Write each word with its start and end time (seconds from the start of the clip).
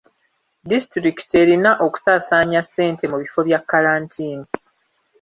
Disitulikiti 0.71 1.33
erina 1.43 1.71
okusaasaanya 1.85 2.61
ssente 2.65 3.03
mu 3.11 3.17
bifo 3.21 3.39
bya 3.47 3.59
kalantiini. 3.69 4.45